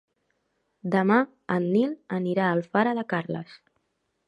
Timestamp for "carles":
3.15-3.57